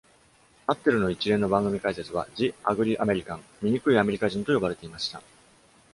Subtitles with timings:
[0.65, 5.21] アッテルの一連の番組解説は "The Ugly American（ 醜いアメリカ人）"と呼ばれていました。